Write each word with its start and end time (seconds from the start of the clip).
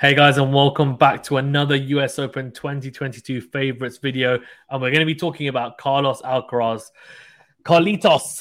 Hey 0.00 0.14
guys, 0.14 0.38
and 0.38 0.50
welcome 0.50 0.96
back 0.96 1.22
to 1.24 1.36
another 1.36 1.76
US 1.76 2.18
Open 2.18 2.52
2022 2.52 3.42
favorites 3.42 3.98
video. 3.98 4.38
And 4.70 4.80
we're 4.80 4.88
going 4.88 5.00
to 5.00 5.04
be 5.04 5.14
talking 5.14 5.48
about 5.48 5.76
Carlos 5.76 6.22
Alcaraz, 6.22 6.84
Carlitos. 7.64 8.40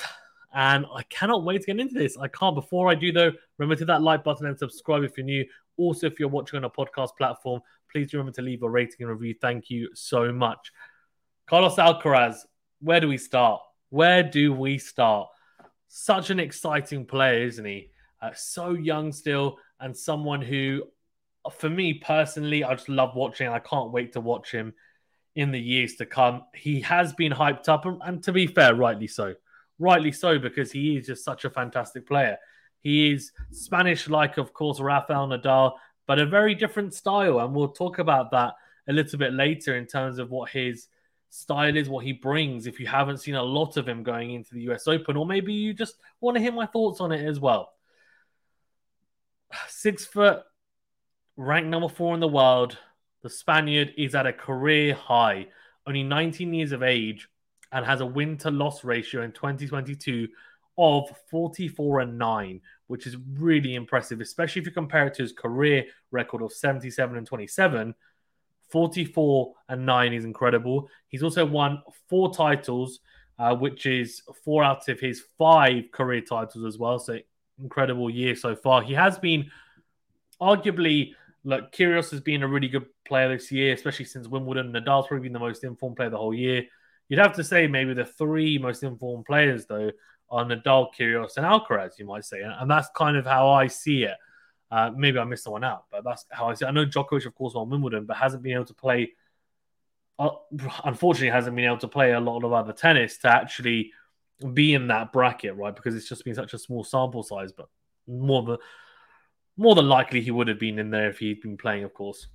And 0.53 0.85
I 0.95 1.03
cannot 1.09 1.43
wait 1.43 1.59
to 1.59 1.67
get 1.67 1.81
into 1.81 1.95
this. 1.95 2.15
I 2.15 2.29
can't. 2.29 2.55
Before 2.55 2.89
I 2.89 2.95
do, 2.95 3.11
though, 3.11 3.33
remember 3.57 3.75
to 3.75 3.83
that 3.87 4.01
like 4.01 4.23
button 4.23 4.45
and 4.45 4.57
subscribe 4.57 5.03
if 5.03 5.17
you're 5.17 5.25
new. 5.25 5.45
Also, 5.75 6.07
if 6.07 6.17
you're 6.17 6.29
watching 6.29 6.55
on 6.55 6.63
a 6.63 6.69
podcast 6.69 7.18
platform, 7.18 7.60
please 7.91 8.14
remember 8.14 8.32
to 8.32 8.41
leave 8.41 8.64
a 8.64 8.70
rating 8.70 9.02
and 9.02 9.10
review. 9.10 9.36
Thank 9.41 9.70
you 9.70 9.89
so 9.94 10.32
much. 10.32 10.71
Carlos 11.46 11.76
Alcaraz, 11.76 12.38
where 12.80 13.02
do 13.02 13.10
we 13.10 13.18
start? 13.18 13.60
Where 13.89 14.23
do 14.23 14.54
we 14.54 14.78
start? 14.78 15.28
Such 15.89 16.30
an 16.30 16.39
exciting 16.39 17.05
player, 17.05 17.44
isn't 17.44 17.66
he? 17.66 17.91
Uh, 18.21 18.32
so 18.34 18.71
young 18.71 19.12
still, 19.12 19.57
and 19.82 19.96
someone 19.96 20.41
who 20.41 20.84
for 21.50 21.70
me 21.70 21.93
personally, 21.93 22.63
I 22.63 22.73
just 22.75 22.89
love 22.89 23.16
watching. 23.16 23.48
I 23.48 23.59
can't 23.59 23.91
wait 23.91 24.13
to 24.13 24.21
watch 24.21 24.52
him 24.52 24.73
in 25.35 25.52
the 25.52 25.59
years 25.59 25.95
to 25.95 26.05
come. 26.05 26.44
He 26.53 26.81
has 26.81 27.13
been 27.13 27.31
hyped 27.31 27.70
up, 27.70 27.85
and, 27.85 28.02
and 28.03 28.23
to 28.23 28.31
be 28.31 28.48
fair, 28.48 28.75
rightly 28.75 29.08
so. 29.08 29.35
Rightly 29.77 30.12
so, 30.12 30.39
because 30.39 30.72
he 30.72 30.98
is 30.98 31.08
just 31.08 31.23
such 31.23 31.45
a 31.45 31.49
fantastic 31.49 32.08
player. 32.08 32.38
He 32.81 33.12
is 33.12 33.31
Spanish, 33.52 34.09
like, 34.09 34.38
of 34.38 34.53
course, 34.53 34.80
Rafael 34.80 35.27
Nadal, 35.27 35.73
but 36.08 36.20
a 36.20 36.25
very 36.25 36.55
different 36.55 36.94
style. 36.94 37.39
And 37.39 37.53
we'll 37.53 37.70
talk 37.70 38.00
about 38.00 38.31
that 38.31 38.55
a 38.88 38.94
little 38.94 39.20
bit 39.20 39.34
later 39.34 39.77
in 39.77 39.86
terms 39.86 40.17
of 40.17 40.31
what 40.31 40.50
his 40.50 40.88
style 41.30 41.75
is, 41.75 41.89
what 41.89 42.05
he 42.05 42.13
brings. 42.13 42.67
If 42.67 42.80
you 42.80 42.88
haven't 42.88 43.20
seen 43.20 43.36
a 43.36 43.44
lot 43.44 43.77
of 43.77 43.88
him 43.88 44.03
going 44.03 44.31
into 44.31 44.55
the 44.55 44.61
US 44.72 44.88
Open, 44.88 45.16
or 45.16 45.25
maybe 45.25 45.53
you 45.53 45.73
just 45.73 45.95
want 46.20 46.36
to 46.36 46.41
hear 46.41 46.52
my 46.52 46.66
thoughts 46.66 47.00
on 47.00 47.11
it 47.11 47.25
as 47.25 47.39
well. 47.39 47.73
Six 49.67 50.05
foot 50.05 50.44
ranked 51.39 51.70
number 51.70 51.88
four 51.88 52.13
in 52.13 52.20
the 52.20 52.27
world. 52.27 52.77
The 53.23 53.29
Spaniard 53.29 53.93
is 53.97 54.13
at 54.13 54.27
a 54.27 54.34
career 54.34 54.93
high, 54.93 55.47
only 55.88 56.03
19 56.03 56.53
years 56.53 56.73
of 56.73 56.83
age, 56.83 57.30
and 57.72 57.86
has 57.86 58.02
a 58.02 58.05
win 58.05 58.38
to 58.39 58.52
loss 58.52 58.83
ratio 58.83 59.22
in 59.22 59.31
2022 59.31 60.27
of 60.77 61.09
44 61.31 62.02
and 62.02 62.17
9, 62.17 62.61
which 62.88 63.08
is 63.08 63.16
really 63.38 63.75
impressive, 63.75 64.19
especially 64.19 64.59
if 64.61 64.66
you 64.66 64.73
compare 64.73 65.08
it 65.08 65.14
to 65.14 65.22
his 65.22 65.31
career 65.31 65.86
record 66.11 66.41
of 66.41 66.52
77 66.52 67.17
and 67.17 67.25
27. 67.25 67.95
44 68.69 69.53
and 69.69 69.86
9 69.86 70.14
is 70.14 70.25
incredible. 70.25 70.89
He's 71.08 71.23
also 71.23 71.45
won 71.45 71.81
four 72.09 72.33
titles, 72.33 72.99
uh, 73.38 73.55
which 73.55 73.86
is 73.86 74.21
four 74.44 74.61
out 74.64 74.88
of 74.89 74.99
his 74.99 75.23
five 75.38 75.86
career 75.94 76.21
titles 76.21 76.66
as 76.66 76.77
well. 76.77 76.99
So, 76.99 77.17
incredible 77.61 78.09
year 78.09 78.36
so 78.36 78.55
far. 78.55 78.81
He 78.81 78.94
has 78.94 79.17
been 79.17 79.49
arguably 80.42 81.14
look, 81.44 81.72
Kyrgios 81.72 82.12
has 82.12 82.22
been 82.22 82.44
a 82.44 82.48
really 82.48 82.68
good 82.68 82.86
player 83.06 83.30
this 83.30 83.52
year, 83.52 83.73
especially 83.73 84.06
since 84.06 84.28
Wimbledon. 84.28 84.72
Nadal's 84.72 85.08
probably 85.08 85.23
been 85.23 85.34
the 85.34 85.40
most 85.40 85.64
informed 85.64 85.95
player 85.95 86.09
the 86.09 86.18
whole 86.18 86.34
year. 86.34 86.64
You'd 87.08 87.20
have 87.20 87.36
to 87.36 87.44
say 87.44 87.68
maybe 87.68 87.94
the 87.94 88.06
three 88.06 88.58
most 88.58 88.84
informed 88.84 89.26
players, 89.26 89.66
though, 89.66 89.92
are 90.30 90.45
Nadal, 90.45 90.90
Kyrgios, 90.98 91.38
and 91.38 91.45
Alcaraz, 91.45 91.98
you 91.98 92.06
might 92.06 92.26
say. 92.26 92.42
And 92.42 92.70
that's 92.70 92.90
kind 92.95 93.17
of 93.17 93.26
how 93.26 93.50
I 93.50 93.67
see 93.67 94.04
it. 94.04 94.17
Uh, 94.72 94.92
maybe 94.95 95.17
I 95.17 95.23
missed 95.23 95.45
someone 95.45 95.64
out, 95.64 95.86
but 95.92 96.04
that's 96.04 96.26
how 96.30 96.50
I 96.50 96.54
see 96.54 96.66
it. 96.66 96.67
I 96.67 96.72
know 96.72 96.86
Djokovic, 96.86 97.26
of 97.26 97.34
course, 97.34 97.56
won 97.56 97.70
Wimbledon, 97.70 98.06
but 98.06 98.17
hasn't 98.17 98.44
been 98.44 98.54
able 98.54 98.66
to 98.66 98.76
play, 98.76 99.14
uh, 100.20 100.30
unfortunately, 100.84 101.30
hasn't 101.30 101.56
been 101.56 101.66
able 101.66 101.78
to 101.78 101.88
play 101.88 102.12
a 102.12 102.20
lot 102.20 102.44
of 102.44 102.54
other 102.54 102.73
tennis 102.73 103.17
to 103.20 103.34
actually 103.34 103.92
be 104.54 104.76
in 104.76 104.88
that 104.88 105.12
bracket, 105.12 105.56
right? 105.56 105.76
Because 105.76 105.95
it's 105.95 106.08
just 106.08 106.23
been 106.23 106.36
such 106.36 106.54
a 106.54 106.60
small 106.60 106.84
sample 106.84 107.23
size, 107.23 107.52
but 107.52 107.67
more 108.08 108.44
than 108.44 108.58
more 109.59 109.75
than 109.75 109.89
likely, 109.89 110.21
he 110.21 110.31
would 110.31 110.47
have 110.47 110.57
been 110.57 110.79
in 110.79 110.89
there 110.89 111.09
if 111.09 111.19
he'd 111.19 111.41
been 111.41 111.57
playing, 111.57 111.83
of 111.83 111.93
course. 111.93 112.27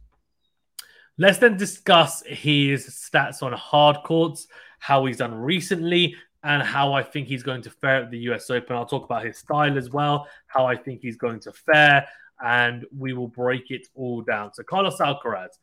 Let's 1.17 1.39
then 1.39 1.56
discuss 1.56 2.22
his 2.27 2.86
stats 2.89 3.42
on 3.42 3.53
hard 3.55 3.97
courts, 4.05 4.47
how 4.78 5.06
he's 5.06 5.17
done 5.17 5.34
recently, 5.34 6.17
and 6.42 6.62
how 6.62 6.92
I 6.92 7.02
think 7.02 7.27
he's 7.27 7.42
going 7.42 7.63
to 7.63 7.70
fare 7.70 8.02
at 8.02 8.11
the 8.11 8.18
US 8.30 8.51
Open. 8.51 8.77
I'll 8.77 8.84
talk 8.84 9.07
about 9.07 9.24
his 9.24 9.39
style 9.39 9.79
as 9.79 9.89
well, 9.89 10.29
how 10.48 10.67
I 10.67 10.77
think 10.77 11.01
he's 11.01 11.17
going 11.17 11.40
to 11.40 11.52
fare, 11.52 12.07
and 12.45 12.84
we 12.95 13.14
will 13.14 13.29
break 13.29 13.70
it 13.70 13.86
all 13.95 14.20
down. 14.20 14.52
So, 14.52 14.63
Carlos 14.63 14.98
Alcaraz 14.98 15.58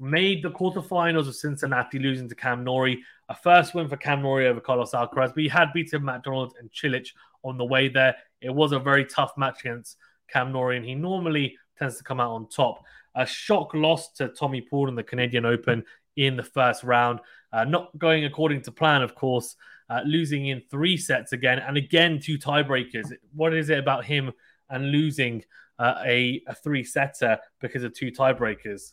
made 0.00 0.42
the 0.42 0.50
quarterfinals 0.50 1.28
of 1.28 1.36
Cincinnati, 1.36 2.00
losing 2.00 2.28
to 2.28 2.34
Cam 2.34 2.64
Norrie. 2.64 3.00
A 3.28 3.34
first 3.36 3.74
win 3.74 3.88
for 3.88 3.96
Cam 3.96 4.22
Norrie 4.22 4.48
over 4.48 4.60
Carlos 4.60 4.90
Alcaraz, 4.90 5.32
but 5.34 5.44
he 5.44 5.48
had 5.48 5.72
beaten 5.72 6.04
McDonald 6.04 6.54
and 6.58 6.68
Cilic 6.72 7.10
on 7.44 7.58
the 7.58 7.64
way 7.64 7.88
there. 7.88 8.16
It 8.40 8.50
was 8.50 8.72
a 8.72 8.80
very 8.80 9.04
tough 9.04 9.34
match 9.36 9.60
against 9.60 9.98
Cam 10.28 10.52
Norrie, 10.52 10.76
and 10.76 10.86
he 10.86 10.94
normally 10.94 11.56
tends 11.78 11.96
to 11.98 12.04
come 12.04 12.20
out 12.20 12.32
on 12.32 12.48
top. 12.48 12.84
A 13.14 13.26
shock 13.26 13.74
loss 13.74 14.12
to 14.12 14.28
Tommy 14.28 14.60
Paul 14.60 14.88
in 14.88 14.94
the 14.94 15.02
Canadian 15.02 15.44
Open 15.44 15.84
in 16.16 16.36
the 16.36 16.42
first 16.42 16.82
round. 16.82 17.20
Uh, 17.52 17.64
not 17.64 17.96
going 17.98 18.24
according 18.24 18.62
to 18.62 18.72
plan, 18.72 19.02
of 19.02 19.14
course, 19.14 19.56
uh, 19.90 20.00
losing 20.04 20.46
in 20.46 20.62
three 20.70 20.96
sets 20.96 21.32
again, 21.32 21.58
and 21.58 21.76
again, 21.76 22.18
two 22.20 22.38
tiebreakers. 22.38 23.12
What 23.34 23.54
is 23.54 23.70
it 23.70 23.78
about 23.78 24.04
him 24.04 24.32
and 24.70 24.90
losing 24.90 25.44
uh, 25.78 26.02
a, 26.04 26.42
a 26.46 26.54
three 26.54 26.84
setter 26.84 27.38
because 27.60 27.84
of 27.84 27.94
two 27.94 28.10
tiebreakers? 28.10 28.92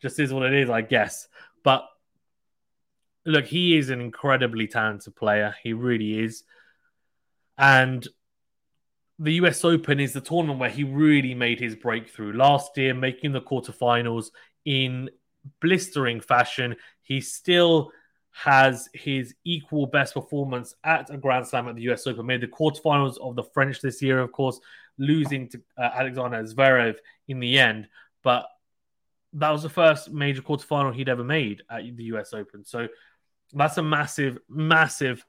Just 0.00 0.18
is 0.18 0.32
what 0.32 0.44
it 0.44 0.54
is, 0.54 0.70
I 0.70 0.80
guess. 0.80 1.28
But 1.62 1.86
look, 3.24 3.44
he 3.44 3.76
is 3.76 3.90
an 3.90 4.00
incredibly 4.00 4.66
talented 4.66 5.14
player. 5.14 5.54
He 5.62 5.72
really 5.72 6.18
is. 6.18 6.44
And 7.58 8.06
the 9.18 9.34
US 9.34 9.64
Open 9.64 10.00
is 10.00 10.12
the 10.12 10.20
tournament 10.20 10.58
where 10.58 10.70
he 10.70 10.84
really 10.84 11.34
made 11.34 11.60
his 11.60 11.76
breakthrough 11.76 12.32
last 12.32 12.76
year, 12.76 12.94
making 12.94 13.32
the 13.32 13.40
quarterfinals 13.40 14.30
in 14.64 15.10
blistering 15.60 16.20
fashion. 16.20 16.76
He 17.02 17.20
still 17.20 17.90
has 18.32 18.88
his 18.94 19.34
equal 19.44 19.86
best 19.86 20.14
performance 20.14 20.74
at 20.82 21.10
a 21.10 21.18
Grand 21.18 21.46
Slam 21.46 21.68
at 21.68 21.76
the 21.76 21.82
US 21.90 22.06
Open. 22.06 22.26
Made 22.26 22.40
the 22.40 22.48
quarterfinals 22.48 23.18
of 23.18 23.36
the 23.36 23.44
French 23.44 23.80
this 23.80 24.02
year, 24.02 24.20
of 24.20 24.32
course, 24.32 24.58
losing 24.98 25.48
to 25.50 25.60
uh, 25.78 25.90
Alexander 25.94 26.42
Zverev 26.42 26.96
in 27.28 27.40
the 27.40 27.58
end. 27.58 27.88
But 28.22 28.46
that 29.34 29.50
was 29.50 29.62
the 29.62 29.68
first 29.68 30.10
major 30.10 30.42
quarterfinal 30.42 30.94
he'd 30.94 31.08
ever 31.08 31.24
made 31.24 31.62
at 31.70 31.82
the 31.96 32.04
US 32.04 32.32
Open. 32.32 32.64
So 32.64 32.88
that's 33.52 33.76
a 33.76 33.82
massive, 33.82 34.38
massive 34.48 35.24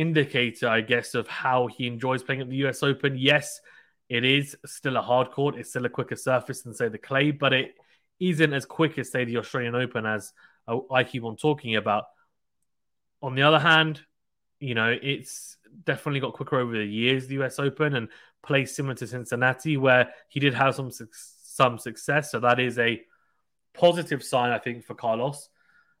indicator, 0.00 0.68
I 0.68 0.80
guess, 0.80 1.14
of 1.14 1.28
how 1.28 1.66
he 1.66 1.86
enjoys 1.86 2.22
playing 2.22 2.40
at 2.40 2.48
the 2.48 2.56
US 2.66 2.82
Open. 2.82 3.16
Yes, 3.18 3.60
it 4.08 4.24
is 4.24 4.56
still 4.64 4.96
a 4.96 5.02
hard 5.02 5.30
court. 5.30 5.56
It's 5.56 5.70
still 5.70 5.84
a 5.84 5.90
quicker 5.90 6.16
surface 6.16 6.62
than, 6.62 6.72
say, 6.72 6.88
the 6.88 6.98
clay, 6.98 7.30
but 7.30 7.52
it 7.52 7.74
isn't 8.18 8.52
as 8.52 8.64
quick 8.64 8.98
as, 8.98 9.10
say, 9.10 9.24
the 9.24 9.36
Australian 9.36 9.74
Open, 9.74 10.06
as 10.06 10.32
I 10.90 11.04
keep 11.04 11.24
on 11.24 11.36
talking 11.36 11.76
about. 11.76 12.04
On 13.22 13.34
the 13.34 13.42
other 13.42 13.58
hand, 13.58 14.00
you 14.58 14.74
know, 14.74 14.96
it's 15.02 15.58
definitely 15.84 16.20
got 16.20 16.32
quicker 16.32 16.58
over 16.58 16.72
the 16.72 16.84
years, 16.84 17.26
the 17.26 17.42
US 17.42 17.58
Open, 17.58 17.94
and 17.94 18.08
plays 18.42 18.74
similar 18.74 18.94
to 18.96 19.06
Cincinnati, 19.06 19.76
where 19.76 20.14
he 20.28 20.40
did 20.40 20.54
have 20.54 20.74
some 20.74 20.90
some 21.42 21.78
success. 21.78 22.30
So 22.30 22.40
that 22.40 22.58
is 22.58 22.78
a 22.78 23.02
positive 23.74 24.22
sign, 24.22 24.50
I 24.50 24.58
think, 24.58 24.84
for 24.84 24.94
Carlos. 24.94 25.48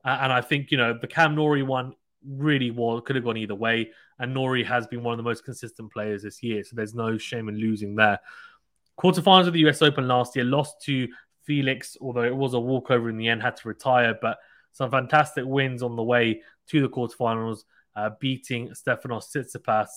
Uh, 0.02 0.18
and 0.22 0.32
I 0.32 0.40
think, 0.40 0.70
you 0.70 0.78
know, 0.78 0.96
the 0.98 1.06
Cam 1.06 1.34
Norrie 1.34 1.62
one 1.62 1.92
really 2.26 2.70
was 2.70 3.02
could 3.04 3.16
have 3.16 3.24
gone 3.24 3.36
either 3.36 3.54
way. 3.54 3.90
And 4.18 4.34
Norrie 4.34 4.64
has 4.64 4.86
been 4.86 5.02
one 5.02 5.12
of 5.12 5.18
the 5.18 5.28
most 5.28 5.44
consistent 5.44 5.92
players 5.92 6.22
this 6.22 6.42
year, 6.42 6.62
so 6.62 6.76
there's 6.76 6.94
no 6.94 7.16
shame 7.18 7.48
in 7.48 7.56
losing 7.56 7.94
there. 7.94 8.18
Quarterfinals 8.98 9.46
of 9.46 9.54
the 9.54 9.66
US 9.68 9.82
Open 9.82 10.06
last 10.06 10.36
year 10.36 10.44
lost 10.44 10.82
to 10.82 11.08
Felix, 11.44 11.96
although 12.00 12.22
it 12.22 12.36
was 12.36 12.54
a 12.54 12.60
walkover 12.60 13.08
in 13.08 13.16
the 13.16 13.28
end, 13.28 13.42
had 13.42 13.56
to 13.56 13.68
retire, 13.68 14.14
but 14.20 14.38
some 14.72 14.90
fantastic 14.90 15.44
wins 15.46 15.82
on 15.82 15.96
the 15.96 16.02
way 16.02 16.42
to 16.68 16.80
the 16.80 16.88
quarterfinals, 16.88 17.64
uh, 17.96 18.10
beating 18.20 18.68
Stefanos 18.68 19.34
Tsitsipas 19.34 19.88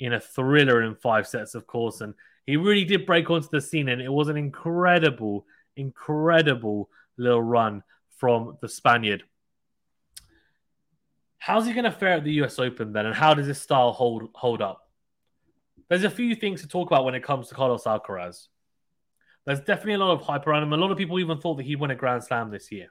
in 0.00 0.14
a 0.14 0.20
thriller 0.20 0.82
in 0.82 0.94
five 0.94 1.26
sets, 1.26 1.54
of 1.54 1.66
course. 1.66 2.00
And 2.00 2.14
he 2.46 2.56
really 2.56 2.84
did 2.84 3.06
break 3.06 3.30
onto 3.30 3.48
the 3.50 3.60
scene, 3.60 3.88
and 3.88 4.00
it 4.00 4.12
was 4.12 4.28
an 4.28 4.36
incredible, 4.36 5.46
incredible 5.76 6.90
little 7.16 7.42
run 7.42 7.82
from 8.16 8.56
the 8.60 8.68
Spaniard. 8.68 9.24
How's 11.38 11.66
he 11.66 11.72
going 11.72 11.84
to 11.84 11.90
fare 11.90 12.14
at 12.14 12.24
the 12.24 12.32
US 12.42 12.58
Open 12.58 12.92
then, 12.92 13.06
and 13.06 13.14
how 13.14 13.34
does 13.34 13.46
his 13.46 13.60
style 13.60 13.92
hold 13.92 14.30
hold 14.34 14.62
up? 14.62 14.82
There's 15.88 16.04
a 16.04 16.10
few 16.10 16.34
things 16.34 16.62
to 16.62 16.68
talk 16.68 16.90
about 16.90 17.04
when 17.04 17.14
it 17.14 17.22
comes 17.22 17.48
to 17.48 17.54
Carlos 17.54 17.84
Alcaraz. 17.84 18.48
There's 19.44 19.60
definitely 19.60 19.94
a 19.94 19.98
lot 19.98 20.12
of 20.12 20.22
hype 20.22 20.46
around 20.46 20.64
him. 20.64 20.72
A 20.72 20.76
lot 20.76 20.90
of 20.90 20.98
people 20.98 21.20
even 21.20 21.38
thought 21.38 21.56
that 21.56 21.66
he'd 21.66 21.78
win 21.78 21.92
a 21.92 21.94
Grand 21.94 22.24
Slam 22.24 22.50
this 22.50 22.72
year. 22.72 22.88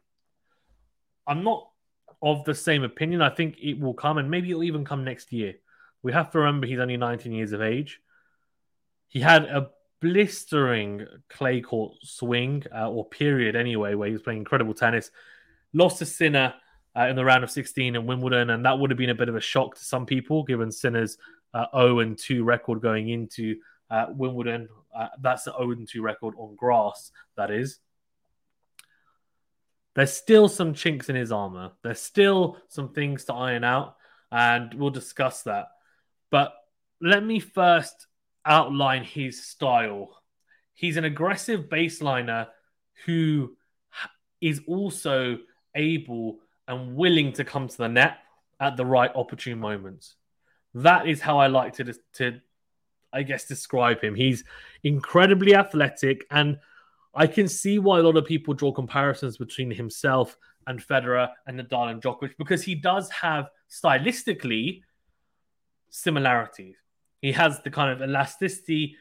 I'm 1.28 1.44
not 1.44 1.70
of 2.22 2.46
the 2.46 2.56
same 2.56 2.84
opinion. 2.84 3.22
I 3.22 3.30
think 3.30 3.58
it 3.62 3.80
will 3.80 3.94
come, 3.94 4.18
and 4.18 4.32
maybe 4.32 4.52
it'll 4.52 4.64
even 4.64 4.86
come 4.86 5.04
next 5.04 5.34
year. 5.34 5.56
We 6.02 6.14
have 6.14 6.32
to 6.32 6.40
remember 6.40 6.68
he's 6.68 6.80
only 6.80 6.98
19 6.98 7.32
years 7.34 7.52
of 7.52 7.62
age. 7.62 8.00
He 9.10 9.20
had 9.20 9.44
a 9.44 9.70
blistering 10.02 11.06
clay 11.30 11.62
court 11.62 11.94
swing 12.04 12.64
uh, 12.74 12.90
or 12.90 13.10
period 13.10 13.56
anyway, 13.56 13.96
where 13.96 14.08
he 14.08 14.14
was 14.14 14.22
playing 14.22 14.40
incredible 14.40 14.74
tennis. 14.74 15.12
Lost 15.74 16.00
to 16.00 16.06
Sinner 16.06 16.54
uh, 16.98 17.08
in 17.08 17.16
the 17.16 17.26
round 17.26 17.44
of 17.44 17.52
16 17.52 17.96
in 17.96 18.06
Wimbledon, 18.06 18.50
and 18.52 18.66
that 18.66 18.78
would 18.80 18.90
have 18.90 18.98
been 18.98 19.10
a 19.10 19.16
bit 19.16 19.30
of 19.30 19.36
a 19.36 19.42
shock 19.42 19.76
to 19.76 19.84
some 19.84 20.06
people, 20.06 20.44
given 20.44 20.72
Sinner's 20.72 21.18
uh, 21.54 21.66
0 21.76 22.00
and 22.00 22.18
2 22.18 22.44
record 22.44 22.82
going 22.82 23.10
into 23.10 23.58
uh, 23.90 24.08
Wimbledon 24.10 24.68
Uh, 24.96 25.10
that's 25.22 25.44
the 25.44 25.52
0 25.52 25.72
and 25.72 25.88
2 25.88 26.02
record 26.02 26.34
on 26.38 26.56
grass, 26.56 27.12
that 27.36 27.52
is. 27.52 27.80
There's 29.96 30.14
still 30.14 30.48
some 30.50 30.74
chinks 30.74 31.10
in 31.10 31.16
his 31.16 31.32
armor. 31.32 31.72
There's 31.82 32.02
still 32.02 32.58
some 32.68 32.90
things 32.90 33.26
to 33.26 33.34
iron 33.34 33.64
out, 33.64 33.96
and 34.32 34.74
we'll 34.74 34.90
discuss 34.90 35.44
that. 35.44 35.68
But 36.32 36.54
let 37.02 37.26
me 37.26 37.40
first 37.40 38.08
outline 38.46 39.04
his 39.04 39.46
style. 39.46 40.22
He's 40.74 40.98
an 40.98 41.06
aggressive 41.06 41.70
baseliner 41.70 42.48
who 43.06 43.56
is 44.42 44.62
also 44.68 45.40
able 45.74 46.40
and 46.68 46.96
willing 46.96 47.34
to 47.34 47.44
come 47.44 47.68
to 47.68 47.78
the 47.78 47.88
net 47.88 48.18
at 48.60 48.78
the 48.78 48.86
right 48.86 49.12
opportune 49.16 49.60
moments. 49.60 50.16
That 50.74 51.08
is 51.08 51.22
how 51.22 51.40
I 51.40 51.48
like 51.48 51.74
to, 51.76 51.94
to 52.16 52.42
I 53.14 53.24
guess, 53.24 53.46
describe 53.46 54.02
him. 54.02 54.16
He's 54.16 54.44
incredibly 54.84 55.56
athletic, 55.56 56.26
and 56.32 56.60
I 57.14 57.28
can 57.28 57.48
see 57.48 57.80
why 57.80 58.00
a 58.00 58.04
lot 58.04 58.18
of 58.18 58.26
people 58.26 58.54
draw 58.54 58.72
comparisons 58.72 59.38
between 59.38 59.72
himself 59.72 60.38
and 60.68 60.86
Federer 60.86 61.30
and 61.48 61.60
Nadal 61.60 61.92
and 61.92 62.02
Djokovic 62.02 62.38
because 62.38 62.64
he 62.64 62.76
does 62.76 63.10
have 63.12 63.50
stylistically 63.70 64.82
similarities. 65.90 66.76
He 67.22 67.32
has 67.32 67.62
the 67.62 67.72
kind 67.72 67.92
of 67.92 68.08
elasticity 68.08 68.98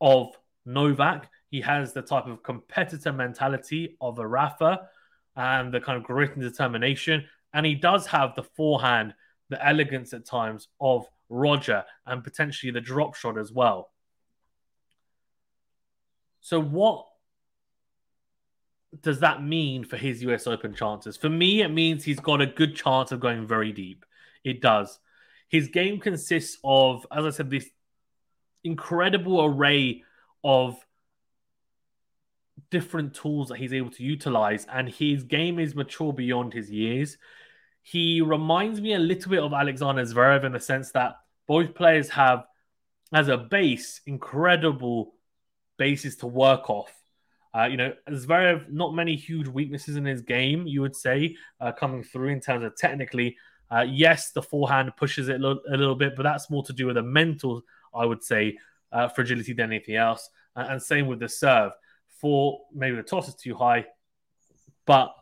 of 0.00 0.28
Novak. 0.64 1.30
He 1.50 1.60
has 1.60 1.92
the 1.92 2.02
type 2.02 2.26
of 2.26 2.42
competitor 2.42 3.12
mentality 3.12 3.96
of 4.00 4.18
a 4.18 4.26
Rafa 4.26 4.88
and 5.38 5.72
the 5.72 5.80
kind 5.80 5.96
of 5.96 6.02
grit 6.02 6.34
and 6.34 6.42
determination. 6.42 7.24
And 7.54 7.64
he 7.64 7.76
does 7.76 8.06
have 8.08 8.34
the 8.34 8.42
forehand, 8.42 9.14
the 9.48 9.64
elegance 9.64 10.12
at 10.12 10.26
times 10.26 10.68
of 10.80 11.06
Roger, 11.30 11.84
and 12.04 12.24
potentially 12.24 12.72
the 12.72 12.80
drop 12.80 13.14
shot 13.14 13.38
as 13.38 13.52
well. 13.52 13.90
So, 16.40 16.60
what 16.60 17.06
does 19.00 19.20
that 19.20 19.42
mean 19.42 19.84
for 19.84 19.96
his 19.96 20.22
US 20.24 20.46
Open 20.46 20.74
chances? 20.74 21.16
For 21.16 21.28
me, 21.28 21.62
it 21.62 21.68
means 21.68 22.04
he's 22.04 22.20
got 22.20 22.40
a 22.40 22.46
good 22.46 22.74
chance 22.74 23.12
of 23.12 23.20
going 23.20 23.46
very 23.46 23.72
deep. 23.72 24.04
It 24.44 24.60
does. 24.60 24.98
His 25.48 25.68
game 25.68 26.00
consists 26.00 26.58
of, 26.64 27.06
as 27.12 27.24
I 27.24 27.30
said, 27.30 27.50
this 27.50 27.68
incredible 28.64 29.44
array 29.44 30.02
of 30.42 30.76
different 32.70 33.14
tools 33.14 33.48
that 33.48 33.58
he's 33.58 33.72
able 33.72 33.90
to 33.90 34.02
utilize, 34.02 34.66
and 34.72 34.88
his 34.88 35.22
game 35.22 35.58
is 35.58 35.74
mature 35.74 36.12
beyond 36.12 36.52
his 36.52 36.70
years. 36.70 37.18
He 37.82 38.20
reminds 38.20 38.80
me 38.80 38.94
a 38.94 38.98
little 38.98 39.30
bit 39.30 39.42
of 39.42 39.52
Alexander 39.52 40.02
Zverev 40.02 40.44
in 40.44 40.52
the 40.52 40.60
sense 40.60 40.92
that 40.92 41.16
both 41.46 41.74
players 41.74 42.10
have, 42.10 42.44
as 43.12 43.28
a 43.28 43.38
base, 43.38 44.00
incredible 44.06 45.14
bases 45.78 46.16
to 46.16 46.26
work 46.26 46.68
off. 46.68 46.92
Uh, 47.54 47.64
you 47.64 47.76
know, 47.76 47.94
Zverev, 48.10 48.70
not 48.70 48.94
many 48.94 49.16
huge 49.16 49.48
weaknesses 49.48 49.96
in 49.96 50.04
his 50.04 50.20
game, 50.20 50.66
you 50.66 50.82
would 50.82 50.94
say, 50.94 51.36
uh, 51.60 51.72
coming 51.72 52.02
through 52.02 52.28
in 52.28 52.40
terms 52.40 52.64
of 52.64 52.76
technically. 52.76 53.36
Uh, 53.70 53.84
yes, 53.88 54.32
the 54.32 54.42
forehand 54.42 54.92
pushes 54.96 55.28
it 55.28 55.42
a 55.42 55.76
little 55.76 55.94
bit, 55.94 56.16
but 56.16 56.22
that's 56.22 56.50
more 56.50 56.62
to 56.64 56.72
do 56.72 56.86
with 56.86 56.96
a 56.96 57.02
mental, 57.02 57.62
I 57.94 58.06
would 58.06 58.22
say, 58.22 58.58
uh, 58.92 59.08
fragility 59.08 59.52
than 59.52 59.72
anything 59.72 59.96
else. 59.96 60.30
and 60.56 60.82
same 60.82 61.06
with 61.06 61.20
the 61.20 61.28
serve. 61.28 61.72
For 62.20 62.60
maybe 62.74 62.96
the 62.96 63.02
toss 63.02 63.28
is 63.28 63.34
too 63.34 63.54
high, 63.54 63.86
but 64.86 65.14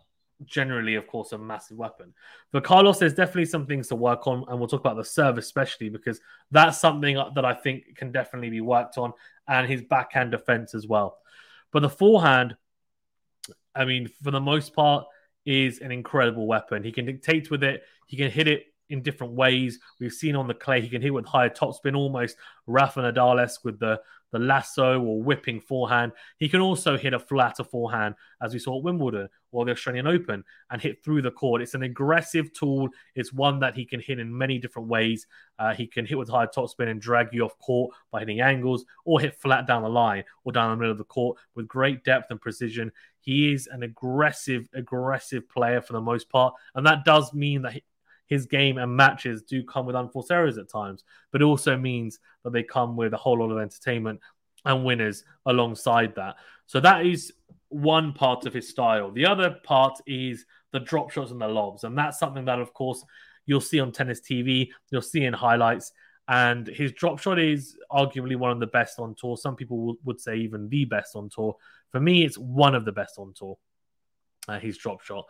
generally, 0.44 0.94
of 0.94 1.06
course, 1.06 1.32
a 1.32 1.38
massive 1.38 1.76
weapon. 1.76 2.12
For 2.52 2.60
Carlos, 2.60 2.98
there's 2.98 3.14
definitely 3.14 3.46
some 3.46 3.66
things 3.66 3.88
to 3.88 3.96
work 3.96 4.26
on, 4.26 4.44
and 4.48 4.58
we'll 4.58 4.69
talk 4.69 4.81
about 4.81 4.96
the 4.96 5.04
serve 5.04 5.38
especially 5.38 5.88
because 5.88 6.20
that's 6.50 6.78
something 6.78 7.16
that 7.34 7.44
I 7.44 7.54
think 7.54 7.96
can 7.96 8.12
definitely 8.12 8.50
be 8.50 8.60
worked 8.60 8.98
on, 8.98 9.12
and 9.48 9.69
his 9.69 9.82
backhand 9.82 10.31
defense 10.31 10.75
as 10.75 10.87
well. 10.87 11.19
But 11.72 11.81
the 11.81 11.90
forehand, 11.90 12.56
I 13.75 13.84
mean, 13.84 14.08
for 14.22 14.31
the 14.31 14.40
most 14.40 14.75
part, 14.75 15.04
is 15.44 15.81
an 15.81 15.92
incredible 15.92 16.46
weapon. 16.46 16.82
He 16.82 16.92
can 16.92 17.06
dictate 17.06 17.50
with 17.50 17.62
it. 17.62 17.82
He 18.06 18.16
can 18.16 18.31
hit 18.31 18.49
it 18.49 18.66
in 18.88 19.03
different 19.03 19.35
ways. 19.35 19.79
We've 20.00 20.12
seen 20.12 20.37
on 20.37 20.49
the 20.49 20.55
clay 20.55 20.81
he 20.81 20.88
can 20.88 21.03
hit 21.03 21.15
with 21.15 21.27
higher 21.27 21.50
topspin, 21.50 21.97
almost 21.97 22.37
Rafa 22.67 23.00
Nadal 23.00 23.65
with 23.65 23.79
the 23.79 24.00
the 24.33 24.38
lasso 24.38 25.00
or 25.00 25.23
whipping 25.23 25.61
forehand. 25.61 26.12
He 26.38 26.49
can 26.49 26.61
also 26.61 26.97
hit 26.97 27.15
a 27.15 27.19
flatter 27.19 27.65
forehand, 27.65 28.17
as 28.43 28.53
we 28.53 28.59
saw 28.59 28.77
at 28.77 28.83
Wimbledon 28.83 29.29
or 29.53 29.65
the 29.65 29.73
Australian 29.73 30.06
Open, 30.06 30.44
and 30.71 30.83
hit 30.83 31.03
through 31.03 31.23
the 31.23 31.31
court. 31.31 31.62
It's 31.62 31.75
an 31.75 31.85
aggressive 31.85 32.53
tool. 32.53 32.88
It's 33.15 33.33
one 33.33 33.61
that 33.61 33.75
he 33.77 33.85
can 33.85 34.00
hit 34.00 34.19
in 34.19 34.37
many 34.37 34.59
different 34.59 34.88
ways. 34.88 35.27
Uh, 35.59 35.75
he 35.75 35.87
can 35.87 36.05
hit 36.05 36.19
with 36.19 36.29
high 36.29 36.47
topspin 36.47 36.88
and 36.88 37.00
drag 37.00 37.29
you 37.33 37.44
off 37.44 37.59
court 37.59 37.94
by 38.11 38.21
hitting 38.21 38.41
angles, 38.41 38.85
or 39.05 39.21
hit 39.21 39.41
flat 39.41 39.67
down 39.67 39.83
the 39.83 39.88
line 39.88 40.25
or 40.44 40.53
down 40.53 40.71
the 40.71 40.77
middle 40.77 40.93
of 40.93 40.99
the 40.99 41.05
court 41.05 41.38
with 41.55 41.69
great 41.69 42.05
depth 42.05 42.31
and 42.31 42.41
precision. 42.41 42.91
He 43.21 43.53
is 43.53 43.67
an 43.69 43.83
aggressive, 43.83 44.69
aggressive 44.75 45.49
player 45.49 45.81
for 45.81 45.93
the 45.93 46.00
most 46.00 46.29
part, 46.29 46.55
and 46.75 46.85
that 46.87 47.05
does 47.05 47.33
mean 47.33 47.62
that 47.62 47.81
his 48.26 48.46
game 48.46 48.78
and 48.78 48.96
matches 48.96 49.43
do 49.43 49.62
come 49.62 49.87
with 49.87 49.96
unforced 49.96 50.31
errors 50.31 50.58
at 50.58 50.69
times, 50.69 51.05
but 51.32 51.40
it 51.40 51.44
also 51.44 51.76
means 51.76 52.19
that 52.44 52.52
they 52.52 52.62
come 52.62 52.96
with 52.96 53.12
a 53.14 53.17
whole 53.17 53.38
lot 53.38 53.50
of 53.50 53.58
entertainment 53.58 54.20
and 54.64 54.84
winners 54.84 55.25
alongside 55.46 56.14
that. 56.17 56.37
So 56.67 56.81
that 56.81 57.06
is 57.06 57.32
one 57.69 58.12
part 58.12 58.46
of 58.46 58.52
his 58.52 58.69
style. 58.69 59.11
The 59.11 59.26
other 59.26 59.56
part 59.62 60.00
is 60.06 60.44
the 60.73 60.81
drop 60.81 61.11
shots 61.11 61.31
and 61.31 61.40
the 61.40 61.49
lobs, 61.49 61.84
and 61.84 61.96
that's 61.96 62.19
something 62.19 62.44
that, 62.46 62.58
of 62.58 62.73
course, 62.75 63.05
you'll 63.46 63.61
see 63.61 63.81
on 63.81 63.93
tennis 63.93 64.20
TV, 64.20 64.69
you'll 64.90 65.02
see 65.02 65.25
in 65.25 65.32
highlights. 65.32 65.93
And 66.28 66.67
his 66.67 66.93
drop 66.93 67.20
shot 67.20 67.38
is 67.38 67.76
arguably 67.90 68.34
one 68.34 68.50
of 68.50 68.58
the 68.58 68.67
best 68.67 68.99
on 68.99 69.14
tour. 69.14 69.37
Some 69.37 69.55
people 69.55 69.96
would 70.05 70.20
say 70.20 70.37
even 70.38 70.69
the 70.69 70.84
best 70.84 71.14
on 71.14 71.28
tour. 71.28 71.55
For 71.93 72.00
me, 72.00 72.25
it's 72.25 72.37
one 72.37 72.75
of 72.75 72.84
the 72.84 72.90
best 72.90 73.19
on 73.19 73.32
tour. 73.32 73.56
Uh, 74.49 74.58
his 74.58 74.76
drop 74.76 75.02
shot. 75.02 75.25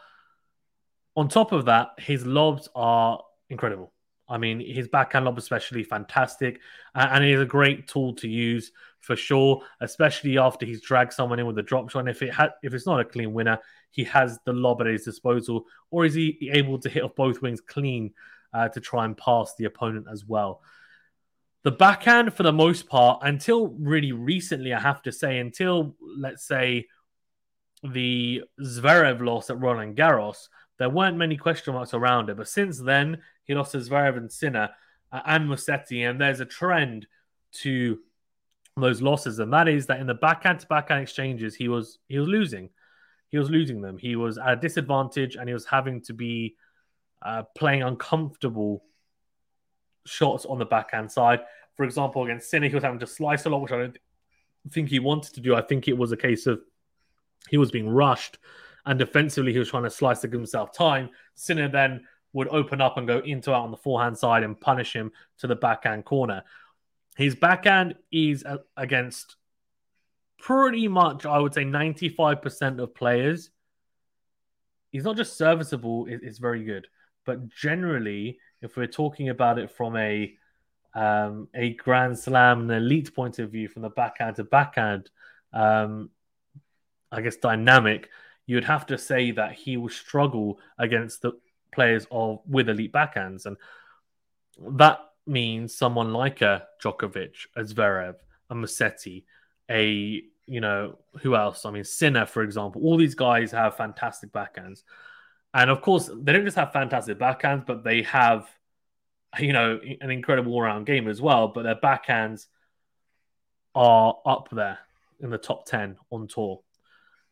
On 1.16 1.28
top 1.28 1.52
of 1.52 1.64
that, 1.64 1.88
his 1.98 2.26
lobs 2.26 2.68
are 2.74 3.22
incredible. 3.48 3.92
I 4.28 4.38
mean, 4.38 4.60
his 4.60 4.88
backhand 4.88 5.24
lob 5.24 5.38
especially 5.38 5.84
fantastic, 5.84 6.60
and 6.94 7.24
is 7.24 7.40
a 7.40 7.46
great 7.46 7.88
tool 7.88 8.14
to 8.16 8.28
use 8.28 8.72
for 9.00 9.16
sure. 9.16 9.62
Especially 9.80 10.36
after 10.36 10.66
he's 10.66 10.82
dragged 10.82 11.12
someone 11.12 11.38
in 11.38 11.46
with 11.46 11.58
a 11.58 11.62
drop 11.62 11.88
shot. 11.90 12.00
And 12.00 12.08
if 12.08 12.22
it 12.22 12.30
ha- 12.30 12.54
if 12.62 12.74
it's 12.74 12.86
not 12.86 13.00
a 13.00 13.04
clean 13.04 13.32
winner, 13.32 13.58
he 13.90 14.04
has 14.04 14.38
the 14.44 14.52
lob 14.52 14.80
at 14.80 14.88
his 14.88 15.04
disposal, 15.04 15.64
or 15.90 16.04
is 16.04 16.14
he 16.14 16.50
able 16.52 16.78
to 16.80 16.88
hit 16.88 17.02
off 17.02 17.14
both 17.14 17.40
wings 17.40 17.60
clean 17.60 18.12
uh, 18.52 18.68
to 18.68 18.80
try 18.80 19.04
and 19.04 19.16
pass 19.16 19.54
the 19.56 19.64
opponent 19.64 20.06
as 20.12 20.26
well? 20.26 20.60
The 21.62 21.70
backhand, 21.72 22.34
for 22.34 22.42
the 22.42 22.52
most 22.52 22.88
part, 22.88 23.20
until 23.22 23.68
really 23.68 24.12
recently, 24.12 24.72
I 24.72 24.80
have 24.80 25.02
to 25.02 25.12
say, 25.12 25.38
until 25.38 25.96
let's 26.00 26.46
say 26.46 26.86
the 27.82 28.42
Zverev 28.60 29.20
loss 29.20 29.50
at 29.50 29.60
Roland 29.60 29.96
Garros, 29.96 30.48
there 30.78 30.90
weren't 30.90 31.16
many 31.16 31.36
question 31.36 31.74
marks 31.74 31.94
around 31.94 32.28
it. 32.28 32.36
But 32.36 32.48
since 32.48 32.78
then, 32.78 33.22
he 33.44 33.54
lost 33.54 33.72
to 33.72 33.78
Zverev 33.78 34.16
and 34.16 34.30
Sinner 34.30 34.70
uh, 35.12 35.20
and 35.24 35.48
Musetti, 35.48 36.08
and 36.08 36.20
there's 36.20 36.40
a 36.40 36.44
trend 36.44 37.06
to 37.52 37.98
those 38.76 39.00
losses, 39.00 39.38
and 39.38 39.52
that 39.52 39.68
is 39.68 39.86
that 39.86 40.00
in 40.00 40.06
the 40.06 40.14
backhand 40.14 40.60
to 40.60 40.66
backhand 40.66 41.02
exchanges, 41.02 41.54
he 41.54 41.68
was 41.68 41.98
he 42.08 42.18
was 42.18 42.28
losing. 42.28 42.70
He 43.28 43.38
was 43.38 43.50
losing 43.50 43.80
them. 43.80 43.98
He 43.98 44.16
was 44.16 44.38
at 44.38 44.52
a 44.52 44.56
disadvantage, 44.56 45.36
and 45.36 45.48
he 45.48 45.54
was 45.54 45.64
having 45.64 46.02
to 46.02 46.12
be 46.12 46.56
uh, 47.22 47.44
playing 47.56 47.82
uncomfortable 47.82 48.84
shots 50.04 50.44
on 50.44 50.58
the 50.58 50.66
backhand 50.66 51.10
side. 51.10 51.40
For 51.74 51.84
example, 51.84 52.24
against 52.24 52.50
Sinner, 52.50 52.68
he 52.68 52.74
was 52.74 52.84
having 52.84 53.00
to 53.00 53.06
slice 53.06 53.46
a 53.46 53.50
lot, 53.50 53.62
which 53.62 53.72
I 53.72 53.78
don't 53.78 53.98
think 54.70 54.88
he 54.88 54.98
wanted 54.98 55.34
to 55.34 55.40
do. 55.40 55.54
I 55.54 55.62
think 55.62 55.88
it 55.88 55.96
was 55.96 56.12
a 56.12 56.16
case 56.16 56.46
of 56.46 56.60
he 57.48 57.56
was 57.56 57.70
being 57.70 57.88
rushed 57.88 58.38
and 58.86 58.98
defensively 58.98 59.52
he 59.52 59.58
was 59.58 59.68
trying 59.68 59.82
to 59.82 59.90
slice 59.90 60.20
to 60.20 60.28
give 60.28 60.38
himself 60.38 60.72
time. 60.72 61.10
Sinner 61.34 61.68
then 61.68 62.06
would 62.32 62.48
open 62.48 62.80
up 62.80 62.96
and 62.96 63.06
go 63.06 63.18
into 63.18 63.52
out 63.52 63.64
on 63.64 63.70
the 63.70 63.76
forehand 63.76 64.16
side 64.16 64.44
and 64.44 64.60
punish 64.60 64.94
him 64.94 65.10
to 65.38 65.46
the 65.46 65.56
backhand 65.56 66.04
corner. 66.04 66.42
His 67.16 67.34
backhand 67.34 67.96
is 68.12 68.44
against 68.76 69.36
pretty 70.38 70.86
much, 70.86 71.26
I 71.26 71.38
would 71.38 71.54
say, 71.54 71.64
95% 71.64 72.78
of 72.78 72.94
players. 72.94 73.50
He's 74.92 75.04
not 75.04 75.16
just 75.16 75.36
serviceable, 75.36 76.06
it's 76.08 76.38
very 76.38 76.62
good. 76.62 76.86
But 77.24 77.48
generally, 77.48 78.38
if 78.62 78.76
we're 78.76 78.86
talking 78.86 79.30
about 79.30 79.58
it 79.58 79.70
from 79.70 79.96
a 79.96 80.32
um, 80.94 81.48
a 81.54 81.74
Grand 81.74 82.18
Slam 82.18 82.62
and 82.62 82.70
elite 82.70 83.14
point 83.14 83.38
of 83.38 83.50
view, 83.50 83.68
from 83.68 83.82
the 83.82 83.90
backhand 83.90 84.36
to 84.36 84.44
backhand, 84.44 85.10
um, 85.52 86.08
I 87.12 87.20
guess 87.20 87.36
dynamic, 87.36 88.08
you'd 88.46 88.64
have 88.64 88.86
to 88.86 88.98
say 88.98 89.32
that 89.32 89.52
he 89.52 89.76
will 89.76 89.88
struggle 89.88 90.58
against 90.78 91.22
the 91.22 91.32
players 91.72 92.06
of 92.10 92.40
with 92.48 92.68
elite 92.68 92.92
backhands, 92.92 93.46
and 93.46 93.56
that 94.78 95.00
means 95.26 95.76
someone 95.76 96.12
like 96.12 96.40
a 96.40 96.66
Djokovic, 96.82 97.34
a 97.56 97.62
Zverev, 97.62 98.14
a 98.50 98.54
Musetti, 98.54 99.24
a 99.70 100.22
you 100.46 100.60
know 100.60 100.96
who 101.20 101.34
else? 101.34 101.64
I 101.64 101.70
mean, 101.70 101.84
Sinner, 101.84 102.26
for 102.26 102.42
example. 102.42 102.82
All 102.82 102.96
these 102.96 103.16
guys 103.16 103.50
have 103.50 103.76
fantastic 103.76 104.32
backhands, 104.32 104.82
and 105.52 105.70
of 105.70 105.82
course, 105.82 106.08
they 106.14 106.32
don't 106.32 106.44
just 106.44 106.56
have 106.56 106.72
fantastic 106.72 107.18
backhands, 107.18 107.66
but 107.66 107.82
they 107.84 108.02
have 108.02 108.48
you 109.38 109.52
know 109.52 109.80
an 110.00 110.10
incredible 110.10 110.52
all-round 110.52 110.86
game 110.86 111.08
as 111.08 111.20
well. 111.20 111.48
But 111.48 111.64
their 111.64 111.76
backhands 111.76 112.46
are 113.74 114.14
up 114.24 114.48
there 114.50 114.78
in 115.20 115.30
the 115.30 115.38
top 115.38 115.66
10 115.66 115.96
on 116.10 116.28
tour. 116.28 116.60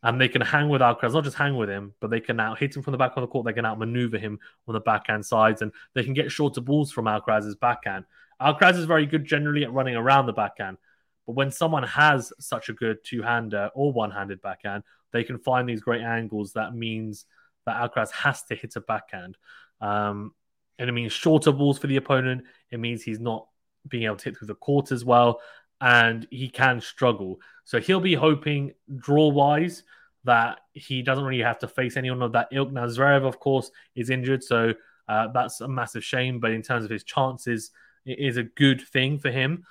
And 0.05 0.21
they 0.21 0.29
can 0.29 0.41
hang 0.41 0.69
with 0.69 0.81
Alcaraz, 0.81 1.13
not 1.13 1.23
just 1.23 1.35
hang 1.35 1.57
with 1.57 1.67
him, 1.67 1.93
but 1.99 2.11
they 2.11 2.19
can 2.19 2.37
now 2.37 2.53
hit 2.53 2.75
him 2.75 2.83
from 2.83 2.91
the 2.91 2.97
back 2.97 3.13
of 3.17 3.21
the 3.21 3.27
court. 3.27 3.45
They 3.45 3.53
can 3.53 3.65
outmaneuver 3.65 4.19
him 4.19 4.39
on 4.67 4.73
the 4.73 4.79
backhand 4.79 5.25
sides, 5.25 5.63
and 5.63 5.71
they 5.95 6.03
can 6.03 6.13
get 6.13 6.31
shorter 6.31 6.61
balls 6.61 6.91
from 6.91 7.05
Alcaraz's 7.05 7.55
backhand. 7.55 8.05
Alcaraz 8.39 8.77
is 8.77 8.85
very 8.85 9.07
good 9.07 9.25
generally 9.25 9.63
at 9.63 9.73
running 9.73 9.95
around 9.95 10.27
the 10.27 10.33
backhand, 10.33 10.77
but 11.25 11.33
when 11.33 11.49
someone 11.49 11.81
has 11.83 12.31
such 12.39 12.69
a 12.69 12.73
good 12.73 12.97
two-hander 13.03 13.71
or 13.73 13.91
one-handed 13.91 14.43
backhand, 14.43 14.83
they 15.11 15.23
can 15.23 15.39
find 15.39 15.67
these 15.67 15.81
great 15.81 16.03
angles. 16.03 16.53
That 16.53 16.75
means 16.75 17.25
that 17.65 17.77
Alcaraz 17.77 18.11
has 18.11 18.43
to 18.43 18.55
hit 18.55 18.75
a 18.75 18.81
backhand, 18.81 19.37
um, 19.81 20.35
and 20.77 20.87
it 20.87 20.93
means 20.93 21.13
shorter 21.13 21.51
balls 21.51 21.79
for 21.79 21.87
the 21.87 21.95
opponent. 21.95 22.43
It 22.69 22.79
means 22.79 23.01
he's 23.01 23.19
not 23.19 23.47
being 23.87 24.03
able 24.03 24.17
to 24.17 24.25
hit 24.25 24.37
through 24.37 24.49
the 24.49 24.55
court 24.55 24.91
as 24.91 25.03
well, 25.03 25.41
and 25.81 26.27
he 26.31 26.49
can 26.49 26.81
struggle. 26.81 27.39
So 27.63 27.79
he'll 27.79 27.99
be 27.99 28.15
hoping 28.15 28.73
draw-wise 28.97 29.83
that 30.23 30.61
he 30.73 31.01
doesn't 31.01 31.23
really 31.23 31.43
have 31.43 31.59
to 31.59 31.67
face 31.67 31.97
anyone 31.97 32.21
of 32.21 32.31
that 32.33 32.49
ilk. 32.51 32.71
Now 32.71 32.87
Zverev, 32.87 33.25
of 33.25 33.39
course, 33.39 33.71
is 33.95 34.09
injured, 34.09 34.43
so 34.43 34.73
uh, 35.07 35.27
that's 35.33 35.61
a 35.61 35.67
massive 35.67 36.03
shame. 36.03 36.39
But 36.39 36.51
in 36.51 36.61
terms 36.61 36.83
of 36.83 36.91
his 36.91 37.03
chances, 37.03 37.71
it 38.05 38.19
is 38.19 38.37
a 38.37 38.43
good 38.43 38.81
thing 38.81 39.19
for 39.19 39.29
him. 39.29 39.65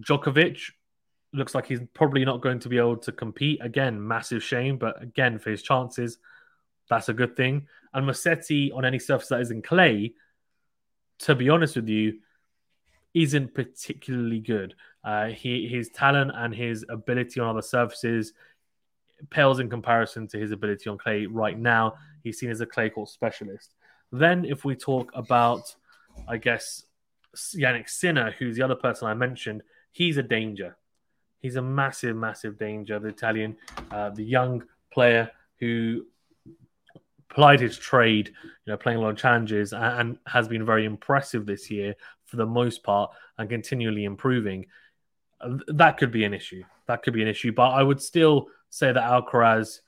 Djokovic 0.00 0.58
looks 1.32 1.54
like 1.54 1.66
he's 1.66 1.80
probably 1.94 2.24
not 2.24 2.40
going 2.40 2.58
to 2.60 2.68
be 2.68 2.78
able 2.78 2.96
to 2.96 3.12
compete 3.12 3.60
again. 3.62 4.06
Massive 4.06 4.42
shame, 4.42 4.78
but 4.78 5.02
again 5.02 5.38
for 5.38 5.50
his 5.50 5.62
chances, 5.62 6.18
that's 6.88 7.08
a 7.08 7.14
good 7.14 7.36
thing. 7.36 7.66
And 7.94 8.06
Musetti 8.06 8.74
on 8.74 8.84
any 8.84 8.98
surface 8.98 9.28
that 9.28 9.40
is 9.40 9.50
in 9.50 9.62
clay, 9.62 10.14
to 11.20 11.34
be 11.34 11.48
honest 11.48 11.76
with 11.76 11.88
you, 11.88 12.18
isn't 13.14 13.54
particularly 13.54 14.40
good. 14.40 14.74
Uh, 15.04 15.26
he 15.26 15.68
his 15.68 15.88
talent 15.90 16.30
and 16.34 16.54
his 16.54 16.84
ability 16.88 17.40
on 17.40 17.48
other 17.48 17.62
surfaces 17.62 18.32
pales 19.30 19.60
in 19.60 19.68
comparison 19.68 20.26
to 20.28 20.38
his 20.38 20.50
ability 20.50 20.88
on 20.90 20.98
clay 20.98 21.26
right 21.26 21.58
now. 21.58 21.94
He's 22.22 22.38
seen 22.38 22.50
as 22.50 22.60
a 22.60 22.66
clay 22.66 22.90
court 22.90 23.08
specialist. 23.08 23.74
Then, 24.10 24.44
if 24.44 24.64
we 24.64 24.74
talk 24.74 25.10
about, 25.14 25.74
I 26.28 26.36
guess, 26.36 26.84
Jannik 27.34 27.88
Sinner, 27.88 28.34
who's 28.38 28.56
the 28.56 28.62
other 28.62 28.74
person 28.74 29.08
I 29.08 29.14
mentioned, 29.14 29.62
he's 29.90 30.18
a 30.18 30.22
danger. 30.22 30.76
He's 31.38 31.56
a 31.56 31.62
massive, 31.62 32.16
massive 32.16 32.58
danger. 32.58 32.98
The 32.98 33.08
Italian, 33.08 33.56
uh, 33.90 34.10
the 34.10 34.24
young 34.24 34.64
player 34.92 35.30
who 35.58 36.06
plied 37.32 37.60
his 37.60 37.78
trade, 37.78 38.28
you 38.28 38.70
know, 38.70 38.76
playing 38.76 38.98
a 38.98 39.00
lot 39.00 39.10
of 39.10 39.16
challenges 39.16 39.72
and, 39.72 39.84
and 39.84 40.18
has 40.26 40.48
been 40.48 40.66
very 40.66 40.84
impressive 40.84 41.46
this 41.46 41.70
year 41.70 41.94
for 42.26 42.36
the 42.36 42.46
most 42.46 42.82
part 42.82 43.10
and 43.38 43.48
continually 43.48 44.04
improving. 44.04 44.66
Uh, 45.40 45.56
that 45.68 45.96
could 45.96 46.12
be 46.12 46.24
an 46.24 46.34
issue. 46.34 46.62
That 46.86 47.02
could 47.02 47.14
be 47.14 47.22
an 47.22 47.28
issue. 47.28 47.52
But 47.52 47.70
I 47.70 47.82
would 47.82 48.00
still 48.00 48.48
say 48.70 48.92
that 48.92 49.02
Alcaraz 49.02 49.80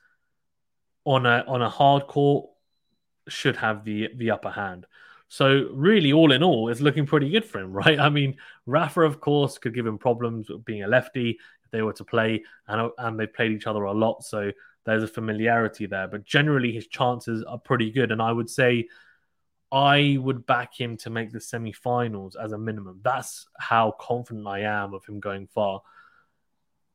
on 1.05 1.25
a 1.25 1.43
on 1.47 1.61
a 1.61 1.69
hard 1.69 2.07
court 2.07 2.49
should 3.27 3.55
have 3.57 3.83
the 3.85 4.09
the 4.15 4.31
upper 4.31 4.49
hand. 4.49 4.87
So 5.27 5.69
really, 5.71 6.13
all 6.13 6.31
in 6.31 6.43
all, 6.43 6.69
it's 6.69 6.81
looking 6.81 7.05
pretty 7.05 7.29
good 7.29 7.45
for 7.45 7.59
him, 7.59 7.73
right? 7.85 7.99
I 7.99 8.09
mean, 8.09 8.37
Rafa, 8.65 9.01
of 9.01 9.21
course, 9.21 9.57
could 9.57 9.75
give 9.75 9.85
him 9.85 9.97
problems 9.97 10.47
being 10.65 10.83
a 10.83 10.87
lefty 10.87 11.37
if 11.63 11.71
they 11.71 11.83
were 11.83 11.93
to 11.93 12.03
play, 12.03 12.43
and 12.67 12.91
and 12.97 13.19
they 13.19 13.27
played 13.27 13.51
each 13.51 13.67
other 13.67 13.83
a 13.83 13.91
lot, 13.91 14.23
so 14.23 14.51
there's 14.85 15.03
a 15.03 15.07
familiarity 15.07 15.85
there. 15.85 16.07
But 16.07 16.25
generally, 16.25 16.71
his 16.71 16.87
chances 16.87 17.43
are 17.43 17.57
pretty 17.57 17.91
good, 17.91 18.11
and 18.11 18.21
I 18.21 18.31
would 18.31 18.49
say 18.49 18.87
I 19.71 20.17
would 20.21 20.45
back 20.45 20.79
him 20.79 20.95
to 20.97 21.09
make 21.09 21.31
the 21.31 21.41
semi-finals 21.41 22.35
as 22.35 22.51
a 22.51 22.57
minimum. 22.57 23.01
That's 23.03 23.47
how 23.59 23.95
confident 23.99 24.47
I 24.47 24.61
am 24.61 24.93
of 24.93 25.05
him 25.05 25.19
going 25.19 25.47
far. 25.47 25.81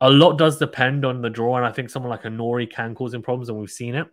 A 0.00 0.08
lot 0.08 0.38
does 0.38 0.58
depend 0.58 1.04
on 1.04 1.20
the 1.20 1.28
draw, 1.28 1.56
and 1.56 1.66
I 1.66 1.72
think 1.72 1.90
someone 1.90 2.10
like 2.10 2.24
Norrie 2.24 2.66
can 2.66 2.94
cause 2.94 3.12
him 3.12 3.22
problems, 3.22 3.48
and 3.48 3.58
we've 3.58 3.70
seen 3.70 3.94
it. 3.94 4.06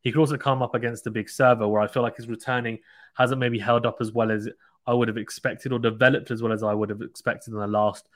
He 0.00 0.10
could 0.10 0.18
also 0.20 0.38
come 0.38 0.62
up 0.62 0.74
against 0.74 1.06
a 1.06 1.10
big 1.10 1.28
server 1.28 1.68
where 1.68 1.82
I 1.82 1.86
feel 1.86 2.02
like 2.02 2.16
his 2.16 2.26
returning 2.26 2.78
hasn't 3.14 3.38
maybe 3.38 3.58
held 3.58 3.84
up 3.84 3.98
as 4.00 4.12
well 4.12 4.30
as 4.30 4.48
I 4.86 4.94
would 4.94 5.08
have 5.08 5.18
expected 5.18 5.72
or 5.72 5.78
developed 5.78 6.30
as 6.30 6.42
well 6.42 6.52
as 6.52 6.62
I 6.62 6.72
would 6.72 6.88
have 6.88 7.02
expected 7.02 7.52
in 7.52 7.60
the 7.60 7.66
last 7.66 8.08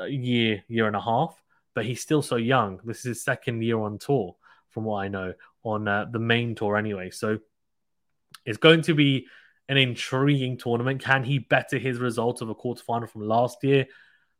uh, 0.00 0.04
year, 0.04 0.62
year 0.68 0.86
and 0.86 0.96
a 0.96 1.00
half. 1.00 1.42
But 1.78 1.86
he's 1.86 2.00
still 2.00 2.22
so 2.22 2.34
young. 2.34 2.80
This 2.82 2.98
is 2.98 3.04
his 3.04 3.22
second 3.22 3.62
year 3.62 3.78
on 3.78 3.98
tour, 3.98 4.34
from 4.70 4.82
what 4.82 4.96
I 4.96 5.06
know, 5.06 5.32
on 5.62 5.86
uh, 5.86 6.06
the 6.10 6.18
main 6.18 6.56
tour 6.56 6.76
anyway. 6.76 7.10
So 7.10 7.38
it's 8.44 8.58
going 8.58 8.82
to 8.82 8.94
be 8.94 9.28
an 9.68 9.76
intriguing 9.76 10.58
tournament. 10.58 11.00
Can 11.00 11.22
he 11.22 11.38
better 11.38 11.78
his 11.78 12.00
result 12.00 12.42
of 12.42 12.48
a 12.48 12.54
quarterfinal 12.56 13.08
from 13.08 13.28
last 13.28 13.62
year? 13.62 13.86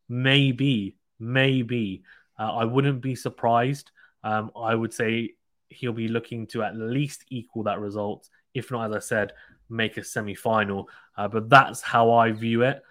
Maybe, 0.08 0.96
maybe. 1.20 2.02
Uh, 2.36 2.56
I 2.56 2.64
wouldn't 2.64 3.02
be 3.02 3.14
surprised. 3.14 3.92
Um, 4.24 4.50
I 4.56 4.74
would 4.74 4.92
say 4.92 5.34
he'll 5.68 5.92
be 5.92 6.08
looking 6.08 6.44
to 6.48 6.64
at 6.64 6.74
least 6.74 7.24
equal 7.28 7.62
that 7.62 7.78
result, 7.78 8.28
if 8.52 8.72
not, 8.72 8.90
as 8.90 8.96
I 8.96 8.98
said, 8.98 9.32
make 9.68 9.96
a 9.96 10.02
semi 10.02 10.34
final. 10.34 10.88
Uh, 11.16 11.28
but 11.28 11.48
that's 11.48 11.82
how 11.82 12.10
I 12.10 12.32
view 12.32 12.62
it. 12.64 12.82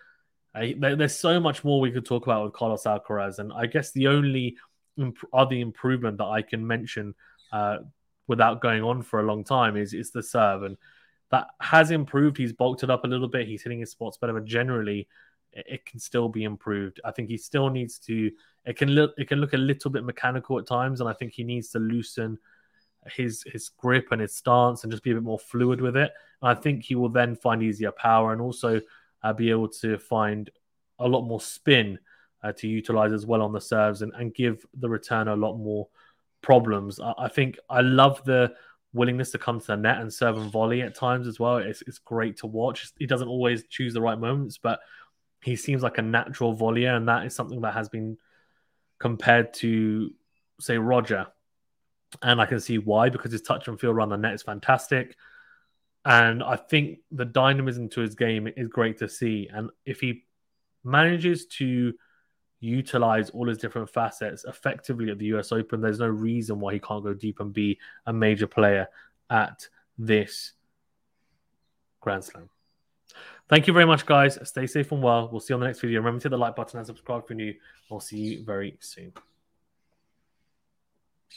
Uh, 0.57 0.95
there's 0.95 1.15
so 1.15 1.39
much 1.39 1.63
more 1.63 1.79
we 1.79 1.91
could 1.91 2.05
talk 2.05 2.25
about 2.25 2.45
with 2.45 2.53
Carlos 2.53 2.83
Alcaraz. 2.83 3.39
And 3.39 3.53
I 3.53 3.65
guess 3.65 3.91
the 3.91 4.07
only 4.07 4.57
imp- 4.97 5.17
other 5.33 5.55
improvement 5.55 6.17
that 6.17 6.25
I 6.25 6.41
can 6.41 6.65
mention 6.65 7.13
uh, 7.51 7.77
without 8.27 8.61
going 8.61 8.83
on 8.83 9.01
for 9.01 9.19
a 9.19 9.23
long 9.23 9.43
time 9.43 9.77
is, 9.77 9.93
is 9.93 10.11
the 10.11 10.23
serve. 10.23 10.63
And 10.63 10.77
that 11.31 11.47
has 11.61 11.91
improved. 11.91 12.37
He's 12.37 12.53
bulked 12.53 12.83
it 12.83 12.89
up 12.89 13.03
a 13.03 13.07
little 13.07 13.27
bit. 13.27 13.47
He's 13.47 13.61
hitting 13.61 13.79
his 13.79 13.91
spots 13.91 14.17
better, 14.17 14.33
but 14.33 14.45
generally, 14.45 15.07
it, 15.51 15.65
it 15.67 15.85
can 15.85 15.99
still 15.99 16.29
be 16.29 16.43
improved. 16.43 17.01
I 17.03 17.11
think 17.11 17.29
he 17.29 17.37
still 17.37 17.69
needs 17.69 17.99
to. 17.99 18.31
It 18.65 18.77
can 18.77 18.89
look. 18.89 19.13
It 19.17 19.27
can 19.27 19.39
look 19.39 19.53
a 19.53 19.57
little 19.57 19.91
bit 19.91 20.03
mechanical 20.03 20.57
at 20.57 20.67
times, 20.67 21.01
and 21.01 21.09
I 21.09 21.13
think 21.13 21.33
he 21.33 21.43
needs 21.43 21.69
to 21.69 21.79
loosen 21.79 22.37
his 23.11 23.43
his 23.45 23.69
grip 23.69 24.07
and 24.11 24.21
his 24.21 24.35
stance 24.35 24.83
and 24.83 24.91
just 24.91 25.03
be 25.03 25.11
a 25.11 25.15
bit 25.15 25.23
more 25.23 25.39
fluid 25.39 25.81
with 25.81 25.97
it. 25.97 26.11
And 26.41 26.49
I 26.49 26.55
think 26.55 26.83
he 26.83 26.95
will 26.95 27.09
then 27.09 27.35
find 27.35 27.61
easier 27.61 27.91
power 27.91 28.31
and 28.31 28.41
also 28.41 28.81
uh, 29.23 29.33
be 29.33 29.49
able 29.49 29.67
to 29.67 29.97
find 29.97 30.49
a 30.99 31.07
lot 31.07 31.23
more 31.23 31.41
spin 31.41 31.99
uh, 32.43 32.51
to 32.53 32.67
utilize 32.67 33.11
as 33.11 33.25
well 33.25 33.41
on 33.41 33.51
the 33.51 33.61
serves 33.61 34.01
and, 34.01 34.13
and 34.15 34.33
give 34.33 34.65
the 34.79 34.89
return 34.89 35.27
a 35.27 35.35
lot 35.35 35.57
more 35.57 35.87
problems. 36.41 36.99
I, 36.99 37.13
I, 37.17 37.27
think 37.27 37.57
I 37.69 37.81
love 37.81 38.23
the 38.23 38.53
willingness 38.93 39.31
to 39.31 39.37
come 39.37 39.59
to 39.59 39.67
the 39.67 39.77
net 39.77 39.99
and 39.99 40.13
serve 40.13 40.37
and 40.37 40.51
volley 40.51 40.81
at 40.81 40.95
times 40.95 41.27
as 41.27 41.39
well. 41.39 41.57
It's, 41.57 41.81
it's 41.83 41.99
great 41.99 42.37
to 42.37 42.47
watch. 42.47 42.91
He 42.97 43.05
doesn't 43.05 43.27
always 43.27 43.65
choose 43.67 43.93
the 43.93 44.01
right 44.01 44.19
moments, 44.19 44.57
but 44.57 44.79
he 45.43 45.55
seems 45.55 45.83
like 45.83 45.97
a 45.97 46.01
natural 46.01 46.55
volleyer, 46.55 46.95
and 46.95 47.07
that 47.07 47.25
is 47.25 47.35
something 47.35 47.61
that 47.61 47.73
has 47.73 47.89
been 47.89 48.17
compared 48.99 49.53
to, 49.55 50.11
say, 50.59 50.77
Roger 50.77 51.27
and 52.21 52.41
I 52.41 52.45
can 52.45 52.59
see 52.59 52.77
why 52.77 53.09
because 53.09 53.31
his 53.31 53.41
touch 53.41 53.67
and 53.67 53.79
feel 53.79 53.91
around 53.91 54.09
the 54.09 54.17
net 54.17 54.33
is 54.33 54.43
fantastic. 54.43 55.15
And 56.07 56.41
I 56.41 56.55
think 56.55 56.99
the 57.11 57.25
dynamism 57.25 57.89
to 57.89 57.99
his 57.99 58.15
game 58.15 58.47
is 58.55 58.69
great 58.69 58.97
to 58.99 59.09
see. 59.09 59.49
And 59.51 59.69
if 59.85 59.99
he 59.99 60.23
manages 60.85 61.47
to 61.57 61.93
utilize 62.61 63.29
all 63.31 63.49
his 63.49 63.57
different 63.57 63.89
facets 63.89 64.45
effectively 64.45 65.11
at 65.11 65.17
the 65.19 65.25
US 65.25 65.51
Open, 65.51 65.81
there's 65.81 65.99
no 65.99 66.07
reason 66.07 66.61
why 66.61 66.71
he 66.71 66.79
can't 66.79 67.03
go 67.03 67.13
deep 67.13 67.41
and 67.41 67.51
be 67.51 67.77
a 68.05 68.13
major 68.13 68.47
player 68.47 68.87
at 69.29 69.67
this 69.97 70.53
Grand 71.99 72.23
Slam. 72.23 72.49
Thank 73.49 73.67
you 73.67 73.73
very 73.73 73.85
much, 73.85 74.05
guys. 74.05 74.39
Stay 74.47 74.65
safe 74.65 74.93
and 74.93 75.03
well. 75.03 75.27
We'll 75.29 75.41
see 75.41 75.51
you 75.51 75.55
on 75.55 75.59
the 75.59 75.67
next 75.67 75.81
video. 75.81 75.99
Remember 75.99 76.21
to 76.21 76.23
hit 76.23 76.29
the 76.29 76.37
like 76.37 76.55
button 76.55 76.77
and 76.77 76.87
subscribe 76.87 77.23
if 77.23 77.29
you're 77.31 77.35
new. 77.35 77.53
We'll 77.89 77.99
see 77.99 78.17
you 78.17 78.45
very 78.45 78.77
soon. 78.79 79.11